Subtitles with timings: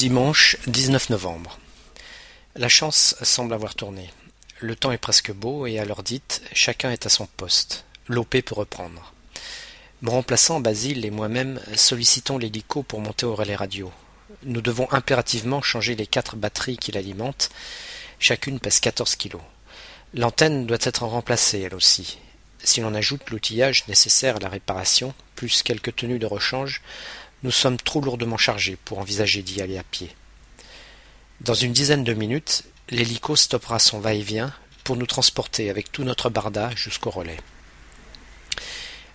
[0.00, 1.58] Dimanche 19 novembre.
[2.56, 4.08] La chance semble avoir tourné.
[4.58, 7.84] Le temps est presque beau et à l'heure dite, chacun est à son poste.
[8.08, 9.12] L'OP peut reprendre.
[10.00, 13.92] Mon remplaçant, Basile et moi-même sollicitons l'hélico pour monter au relais radio.
[14.44, 17.50] Nous devons impérativement changer les quatre batteries qui l'alimentent.
[18.18, 19.42] Chacune pèse 14 kilos.
[20.14, 22.16] L'antenne doit être remplacée, elle aussi.
[22.64, 26.80] Si l'on ajoute l'outillage nécessaire à la réparation, plus quelques tenues de rechange,
[27.42, 30.14] nous sommes trop lourdement chargés pour envisager d'y aller à pied.
[31.40, 34.52] Dans une dizaine de minutes, l'hélico stoppera son va-et-vient
[34.84, 37.38] pour nous transporter avec tout notre barda jusqu'au relais.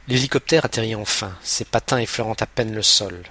[0.07, 3.23] L'hélicoptère atterrit enfin, ses patins effleurant à peine le sol.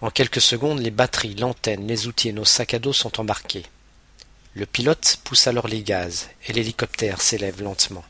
[0.00, 3.64] En quelques secondes, les batteries, l'antenne, les outils et nos sacs à dos sont embarqués.
[4.54, 8.04] Le pilote pousse alors les gaz et l'hélicoptère s'élève lentement.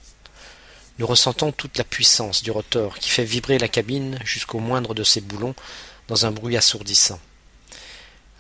[0.98, 5.02] Nous ressentons toute la puissance du rotor qui fait vibrer la cabine jusqu'au moindre de
[5.02, 5.54] ses boulons
[6.10, 7.20] dans un bruit assourdissant.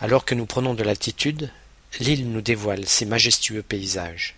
[0.00, 1.50] Alors que nous prenons de l'altitude,
[2.00, 4.34] l'île nous dévoile ses majestueux paysages.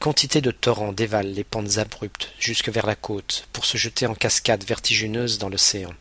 [0.00, 4.16] Quantité de torrents dévalent les pentes abruptes jusque vers la côte pour se jeter en
[4.16, 5.94] cascades vertigineuses dans l'océan.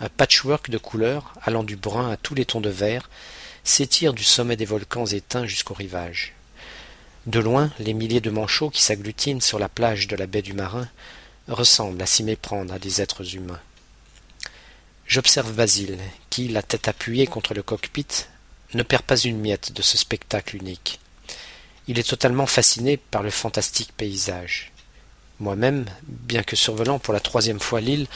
[0.00, 3.08] Un patchwork de couleurs, allant du brun à tous les tons de vert,
[3.64, 6.34] s'étire du sommet des volcans éteints jusqu'au rivage.
[7.24, 10.52] De loin, les milliers de manchots qui s'agglutinent sur la plage de la baie du
[10.52, 10.88] Marin
[11.48, 13.60] ressemblent à s'y méprendre à des êtres humains.
[15.10, 15.98] J'observe Basile,
[16.30, 18.06] qui, la tête appuyée contre le cockpit,
[18.74, 21.00] ne perd pas une miette de ce spectacle unique.
[21.88, 24.70] Il est totalement fasciné par le fantastique paysage.
[25.40, 28.06] Moi-même, bien que survolant pour la troisième fois l'île,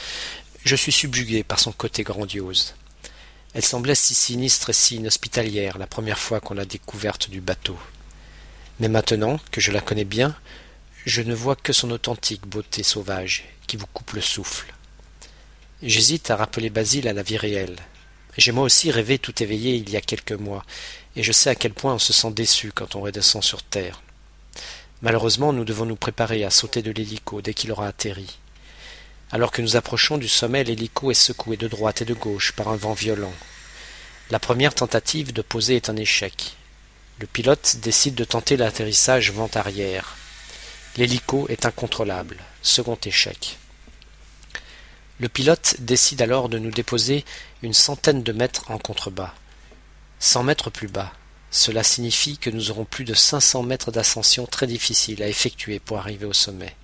[0.63, 2.75] je suis subjugué par son côté grandiose.
[3.53, 7.77] Elle semblait si sinistre et si inhospitalière la première fois qu'on l'a découverte du bateau.
[8.79, 10.33] Mais maintenant que je la connais bien,
[11.05, 14.73] je ne vois que son authentique beauté sauvage qui vous coupe le souffle.
[15.83, 17.75] J'hésite à rappeler Basile à la vie réelle.
[18.37, 20.63] J'ai moi aussi rêvé tout éveillé il y a quelques mois,
[21.17, 24.01] et je sais à quel point on se sent déçu quand on redescend sur terre.
[25.01, 28.39] Malheureusement, nous devons nous préparer à sauter de l'hélico dès qu'il aura atterri.
[29.31, 32.69] Alors que nous approchons du sommet, l'hélico est secoué de droite et de gauche par
[32.69, 33.33] un vent violent.
[34.29, 36.55] La première tentative de poser est un échec.
[37.19, 40.15] Le pilote décide de tenter l'atterrissage vent arrière.
[40.95, 42.37] L'hélico est incontrôlable.
[42.61, 43.57] Second échec.
[45.19, 47.23] Le pilote décide alors de nous déposer
[47.61, 49.33] une centaine de mètres en contrebas.
[50.19, 51.13] Cent mètres plus bas.
[51.51, 55.79] Cela signifie que nous aurons plus de cinq cents mètres d'ascension très difficile à effectuer
[55.79, 56.75] pour arriver au sommet.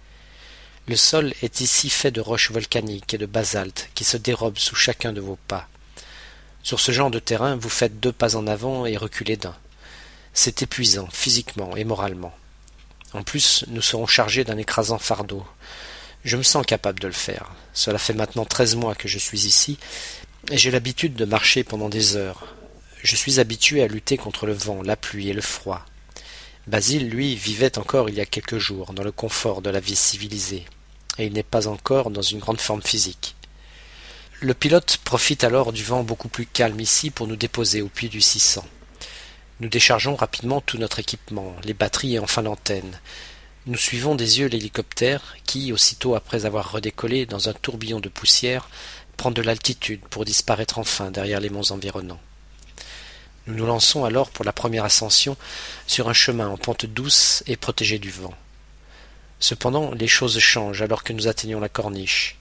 [0.88, 4.76] Le sol est ici fait de roches volcaniques et de basalte qui se dérobent sous
[4.76, 5.68] chacun de vos pas.
[6.64, 9.56] Sur ce genre de terrain, vous faites deux pas en avant et reculez d'un.
[10.34, 12.34] C'est épuisant, physiquement et moralement.
[13.14, 15.46] En plus, nous serons chargés d'un écrasant fardeau.
[16.24, 17.52] Je me sens capable de le faire.
[17.74, 19.80] Cela fait maintenant treize mois que je suis ici,
[20.52, 22.54] et j'ai l'habitude de marcher pendant des heures.
[23.02, 25.84] Je suis habitué à lutter contre le vent, la pluie et le froid.
[26.68, 29.96] Basile, lui, vivait encore il y a quelques jours dans le confort de la vie
[29.96, 30.66] civilisée,
[31.18, 33.36] et il n'est pas encore dans une grande forme physique.
[34.42, 38.10] Le pilote profite alors du vent beaucoup plus calme ici pour nous déposer au puits
[38.10, 38.64] du 600.
[39.60, 43.00] Nous déchargeons rapidement tout notre équipement, les batteries et enfin l'antenne,
[43.68, 48.70] nous suivons des yeux l'hélicoptère qui, aussitôt après avoir redécollé dans un tourbillon de poussière,
[49.18, 52.20] prend de l'altitude pour disparaître enfin derrière les monts environnants.
[53.46, 55.38] Nous nous lançons alors pour la première ascension
[55.86, 58.34] sur un chemin en pente douce et protégé du vent.
[59.40, 62.38] Cependant, les choses changent alors que nous atteignons la corniche.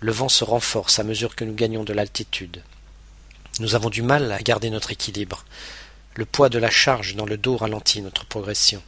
[0.00, 2.62] Le vent se renforce à mesure que nous gagnons de l'altitude.
[3.60, 5.44] Nous avons du mal à garder notre équilibre.
[6.14, 8.82] Le poids de la charge dans le dos ralentit notre progression.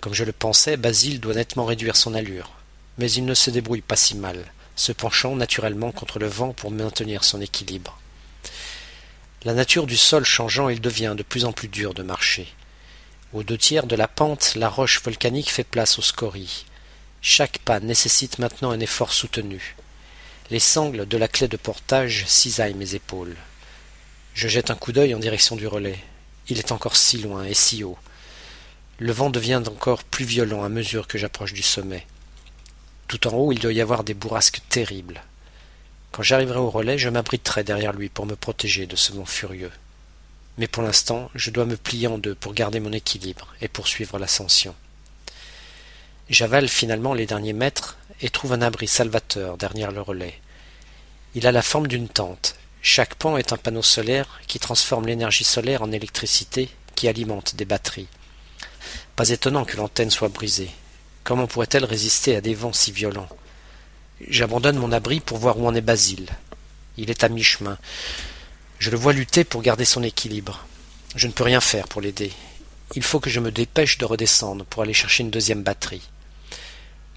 [0.00, 2.50] Comme je le pensais, Basile doit nettement réduire son allure.
[2.98, 4.44] Mais il ne se débrouille pas si mal,
[4.74, 7.98] se penchant naturellement contre le vent pour maintenir son équilibre.
[9.44, 12.48] La nature du sol changeant, il devient de plus en plus dur de marcher.
[13.32, 16.64] Aux deux tiers de la pente, la roche volcanique fait place aux scories.
[17.22, 19.76] Chaque pas nécessite maintenant un effort soutenu.
[20.50, 23.36] Les sangles de la clé de portage cisaillent mes épaules.
[24.34, 25.98] Je jette un coup d'œil en direction du relais.
[26.48, 27.98] Il est encore si loin et si haut.
[29.00, 32.06] Le vent devient encore plus violent à mesure que j'approche du sommet.
[33.08, 35.22] Tout en haut, il doit y avoir des bourrasques terribles.
[36.12, 39.72] Quand j'arriverai au relais, je m'abriterai derrière lui pour me protéger de ce vent furieux.
[40.58, 44.18] Mais pour l'instant, je dois me plier en deux pour garder mon équilibre et poursuivre
[44.18, 44.74] l'ascension.
[46.28, 50.38] J'avale finalement les derniers mètres et trouve un abri salvateur derrière le relais.
[51.34, 52.56] Il a la forme d'une tente.
[52.82, 57.64] Chaque pan est un panneau solaire qui transforme l'énergie solaire en électricité qui alimente des
[57.64, 58.08] batteries.
[59.16, 60.70] Pas étonnant que l'antenne soit brisée.
[61.24, 63.28] Comment pourrait-elle résister à des vents si violents?
[64.28, 66.28] J'abandonne mon abri pour voir où en est Basile.
[66.96, 67.78] Il est à mi-chemin.
[68.78, 70.66] Je le vois lutter pour garder son équilibre.
[71.16, 72.32] Je ne peux rien faire pour l'aider.
[72.94, 76.08] Il faut que je me dépêche de redescendre pour aller chercher une deuxième batterie.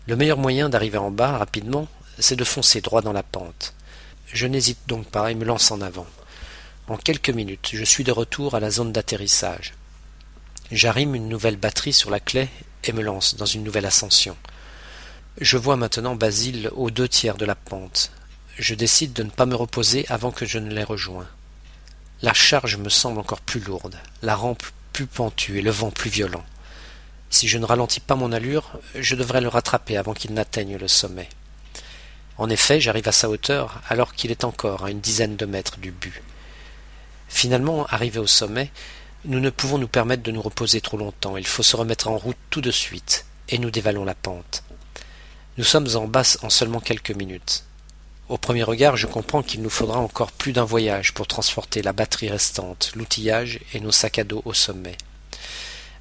[0.06, 1.88] Le meilleur moyen d'arriver en bas rapidement,
[2.19, 3.74] c'est de foncer droit dans la pente.
[4.27, 6.07] Je n'hésite donc pas et me lance en avant.
[6.88, 9.74] En quelques minutes, je suis de retour à la zone d'atterrissage.
[10.74, 12.50] J'arrime une nouvelle batterie sur la clé
[12.84, 14.36] et me lance dans une nouvelle ascension.
[15.40, 18.10] Je vois maintenant Basile aux deux tiers de la pente.
[18.58, 21.28] Je décide de ne pas me reposer avant que je ne l'ai rejoint.
[22.24, 26.10] La charge me semble encore plus lourde, la rampe plus pentue et le vent plus
[26.10, 26.44] violent.
[27.30, 30.88] Si je ne ralentis pas mon allure, je devrais le rattraper avant qu'il n'atteigne le
[30.88, 31.30] sommet.
[32.40, 35.78] En effet, j'arrive à sa hauteur alors qu'il est encore à une dizaine de mètres
[35.78, 36.24] du but.
[37.28, 38.72] Finalement, arrivé au sommet,
[39.25, 42.18] nous ne pouvons nous permettre de nous reposer trop longtemps, il faut se remettre en
[42.18, 44.64] route tout de suite, et nous dévalons la pente.
[45.58, 47.64] Nous sommes en basse en seulement quelques minutes.
[48.28, 51.94] Au premier regard, je comprends qu'il nous faudra encore plus d'un voyage pour transporter la
[51.94, 54.98] batterie restante, l'outillage et nos sacs à dos au sommet.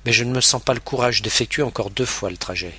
[0.04, 2.74] Mais je ne me sens pas le courage d'effectuer encore deux fois le trajet.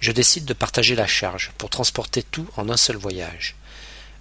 [0.00, 3.54] Je décide de partager la charge pour transporter tout en un seul voyage.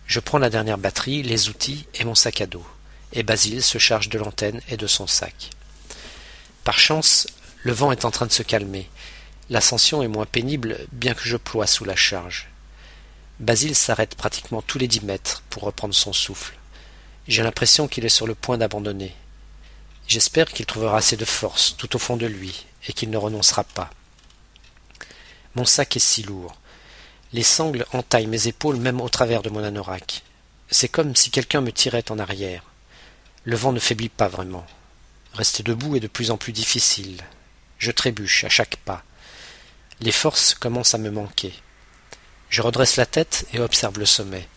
[0.07, 2.65] Je prends la dernière batterie, les outils et mon sac à dos,
[3.13, 5.51] et Basile se charge de l'antenne et de son sac.
[6.63, 7.27] Par chance,
[7.63, 8.89] le vent est en train de se calmer,
[9.49, 12.49] L'ascension est moins pénible, bien que je ploie sous la charge.
[13.39, 16.55] Basile s'arrête pratiquement tous les dix mètres pour reprendre son souffle.
[17.27, 19.13] J'ai l'impression qu'il est sur le point d'abandonner.
[20.07, 23.63] J'espère qu'il trouvera assez de force tout au fond de lui et qu'il ne renoncera
[23.63, 23.89] pas.
[25.55, 26.55] Mon sac est si lourd.
[27.33, 30.23] Les sangles entaillent mes épaules même au travers de mon anorak.
[30.69, 32.63] C'est comme si quelqu'un me tirait en arrière.
[33.45, 34.65] Le vent ne faiblit pas vraiment.
[35.33, 37.21] Rester debout est de plus en plus difficile.
[37.77, 39.03] Je trébuche à chaque pas.
[39.99, 41.53] Les forces commencent à me manquer.
[42.49, 44.47] Je redresse la tête et observe le sommet.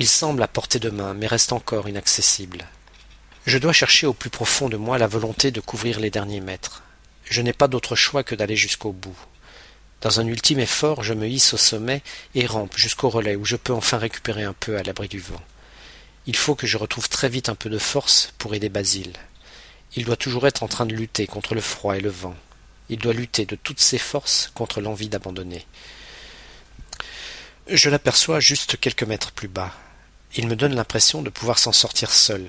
[0.00, 2.66] Il semble à portée de main, mais reste encore inaccessible.
[3.46, 6.82] Je dois chercher au plus profond de moi la volonté de couvrir les derniers mètres.
[7.24, 9.16] Je n'ai pas d'autre choix que d'aller jusqu'au bout.
[10.00, 12.02] Dans un ultime effort, je me hisse au sommet
[12.34, 15.40] et rampe jusqu'au relais où je peux enfin récupérer un peu à l'abri du vent.
[16.26, 19.14] Il faut que je retrouve très vite un peu de force pour aider Basile.
[19.96, 22.36] Il doit toujours être en train de lutter contre le froid et le vent.
[22.88, 25.66] Il doit lutter de toutes ses forces contre l'envie d'abandonner.
[27.68, 29.72] Je l'aperçois juste quelques mètres plus bas.
[30.36, 32.46] Il me donne l'impression de pouvoir s'en sortir seul.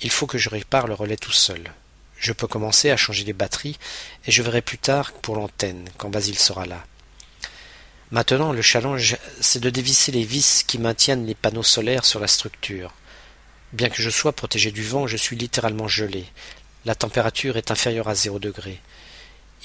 [0.00, 1.72] Il faut que je répare le relais tout seul.
[2.18, 3.78] Je peux commencer à changer les batteries
[4.26, 6.84] et je verrai plus tard pour l'antenne quand Basile sera là.
[8.10, 12.26] Maintenant, le challenge, c'est de dévisser les vis qui maintiennent les panneaux solaires sur la
[12.26, 12.92] structure.
[13.72, 16.26] Bien que je sois protégé du vent, je suis littéralement gelé.
[16.84, 18.80] La température est inférieure à zéro degré.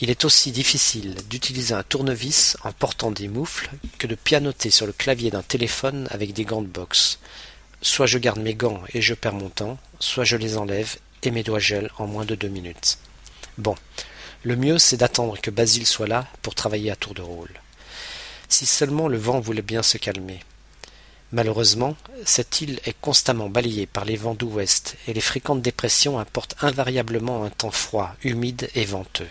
[0.02, 4.86] Il est aussi difficile d'utiliser un tournevis en portant des moufles que de pianoter sur
[4.86, 7.20] le clavier d'un téléphone avec des gants de boxe.
[7.82, 11.32] Soit je garde mes gants et je perds mon temps, soit je les enlève et
[11.32, 12.98] mes doigts gèlent en moins de deux minutes.
[13.58, 13.76] Bon,
[14.44, 17.52] le mieux c'est d'attendre que Basile soit là pour travailler à tour de rôle.
[18.50, 20.42] Si seulement le vent voulait bien se calmer.
[21.32, 26.56] Malheureusement, cette île est constamment balayée par les vents d'ouest et les fréquentes dépressions apportent
[26.62, 29.30] invariablement un temps froid, humide et venteux.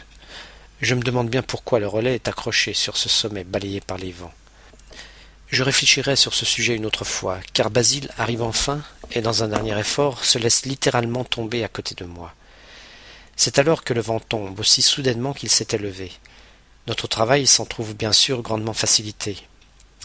[0.80, 4.12] Je me demande bien pourquoi le relais est accroché sur ce sommet balayé par les
[4.12, 4.32] vents.
[5.48, 8.80] Je réfléchirai sur ce sujet une autre fois, car Basile arrive enfin,
[9.10, 12.32] et dans un dernier effort, se laisse littéralement tomber à côté de moi.
[13.34, 16.12] C'est alors que le vent tombe, aussi soudainement qu'il s'est élevé.
[16.88, 19.37] Notre travail s'en trouve bien sûr grandement facilité.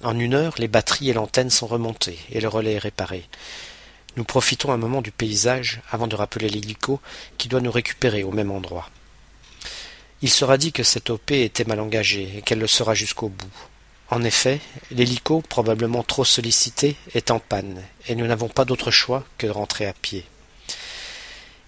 [0.04, 3.24] En une heure, les batteries et l'antenne sont remontées, et le relais est réparé.
[4.18, 7.00] Nous profitons un moment du paysage avant de rappeler l'hélico
[7.38, 8.90] qui doit nous récupérer au même endroit.
[10.22, 13.48] Il sera dit que cette OP était mal engagée et qu'elle le sera jusqu'au bout.
[14.10, 14.60] En effet,
[14.92, 19.52] l'hélico, probablement trop sollicité, est en panne, et nous n'avons pas d'autre choix que de
[19.52, 20.26] rentrer à pied.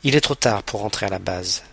[0.03, 1.63] Il est trop tard pour rentrer à la base.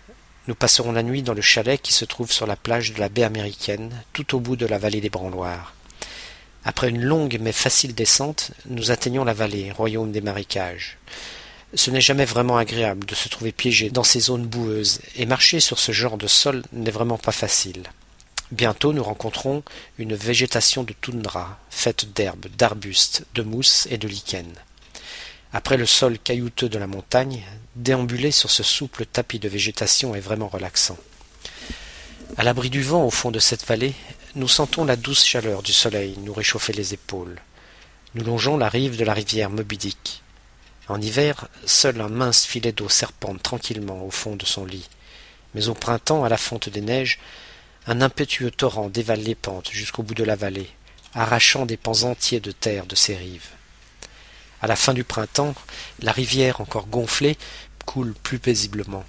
[0.45, 3.07] Nous passerons la nuit dans le chalet qui se trouve sur la plage de la
[3.07, 5.73] baie américaine, tout au bout de la vallée des Branloirs.
[6.65, 10.97] Après une longue mais facile descente, nous atteignons la vallée, royaume des marécages.
[11.73, 15.61] Ce n'est jamais vraiment agréable de se trouver piégé dans ces zones boueuses, et marcher
[15.61, 17.83] sur ce genre de sol n'est vraiment pas facile.
[18.51, 19.63] Bientôt nous rencontrons
[19.97, 24.59] une végétation de toundra, faite d'herbes, d'arbustes, de mousse et de lichens.
[25.53, 27.43] Après le sol caillouteux de la montagne,
[27.75, 30.97] déambuler sur ce souple tapis de végétation est vraiment relaxant.
[32.37, 33.93] À l'abri du vent au fond de cette vallée,
[34.35, 37.39] nous sentons la douce chaleur du soleil nous réchauffer les épaules.
[38.15, 39.77] Nous longeons la rive de la rivière Moby
[40.89, 44.89] en hiver, seul un mince filet d'eau serpente tranquillement au fond de son lit.
[45.55, 47.19] Mais au printemps, à la fonte des neiges,
[47.87, 50.69] un impétueux torrent dévale les pentes jusqu'au bout de la vallée,
[51.13, 53.49] arrachant des pans entiers de terre de ses rives.
[54.63, 55.53] À la fin du printemps,
[55.99, 57.37] la rivière, encore gonflée,
[57.85, 59.03] coule plus paisiblement.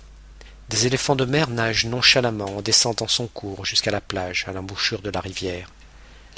[0.69, 5.01] Des éléphants de mer nagent nonchalamment en descendant son cours jusqu'à la plage, à l'embouchure
[5.01, 5.71] de la rivière.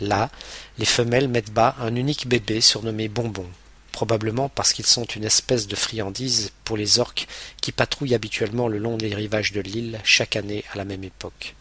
[0.00, 0.28] Là,
[0.76, 3.46] les femelles mettent bas un unique bébé surnommé Bonbon,
[3.90, 7.26] probablement parce qu'ils sont une espèce de friandise pour les orques
[7.62, 11.54] qui patrouillent habituellement le long des rivages de l'île chaque année à la même époque.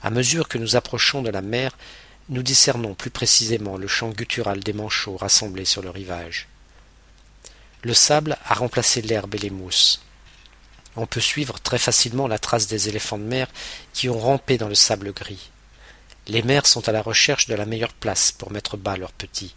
[0.00, 1.76] À mesure que nous approchons de la mer,
[2.28, 6.48] nous discernons plus précisément le chant guttural des manchots rassemblés sur le rivage.
[7.82, 10.00] Le sable a remplacé l'herbe et les mousses.
[10.96, 13.46] On peut suivre très facilement la trace des éléphants de mer
[13.92, 15.50] qui ont rampé dans le sable gris.
[16.26, 19.54] Les mères sont à la recherche de la meilleure place pour mettre bas leurs petits.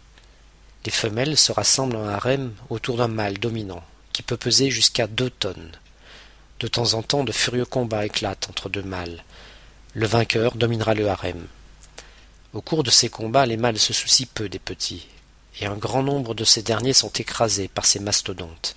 [0.84, 5.30] Les femelles se rassemblent en harem autour d'un mâle dominant, qui peut peser jusqu'à deux
[5.30, 5.72] tonnes.
[6.60, 9.24] De temps en temps, de furieux combats éclatent entre deux mâles.
[9.94, 11.46] Le vainqueur dominera le harem.
[12.52, 15.06] Au cours de ces combats, les mâles se soucient peu des petits,
[15.60, 18.74] et un grand nombre de ces derniers sont écrasés par ces mastodontes.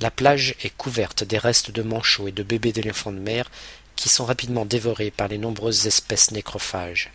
[0.00, 3.48] La plage est couverte des restes de manchots et de bébés d'éléphants de mer
[3.94, 7.12] qui sont rapidement dévorés par les nombreuses espèces nécrophages.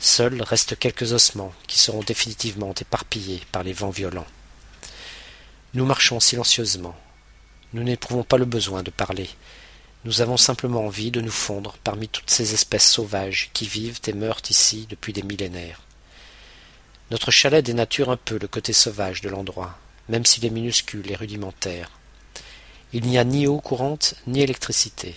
[0.00, 4.26] Seuls restent quelques ossements qui seront définitivement éparpillés par les vents violents.
[5.74, 6.96] Nous marchons silencieusement.
[7.72, 9.28] Nous n'éprouvons pas le besoin de parler.
[10.06, 14.12] Nous avons simplement envie de nous fondre parmi toutes ces espèces sauvages qui vivent et
[14.12, 15.80] meurent ici depuis des millénaires.
[17.10, 19.76] Notre chalet dénature un peu le côté sauvage de l'endroit,
[20.08, 21.90] même s'il est minuscule et rudimentaire.
[22.92, 25.16] Il n'y a ni eau courante ni électricité.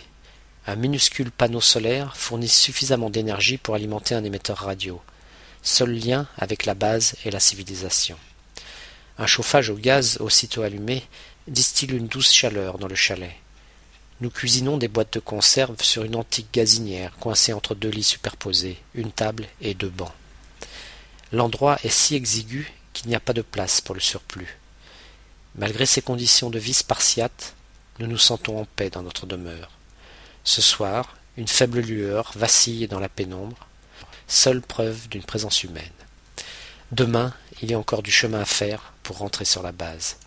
[0.65, 4.99] Un minuscule panneau solaire fournit suffisamment d'énergie pour alimenter un émetteur radio.
[5.61, 8.17] Seul lien avec la base et la civilisation.
[9.19, 11.03] Un chauffage au gaz aussitôt allumé
[11.47, 13.35] distille une douce chaleur dans le chalet.
[14.21, 18.77] Nous cuisinons des boîtes de conserve sur une antique gazinière coincée entre deux lits superposés,
[18.93, 20.11] une table et deux bancs.
[21.31, 24.57] L'endroit est si exigu qu'il n'y a pas de place pour le surplus.
[25.55, 27.53] Malgré ces conditions de vie spartiates,
[27.99, 29.71] nous nous sentons en paix dans notre demeure.
[30.43, 33.67] Ce soir, une faible lueur vacille dans la pénombre,
[34.27, 35.85] seule preuve d'une présence humaine.
[36.91, 40.17] Demain, il y a encore du chemin à faire pour rentrer sur la base.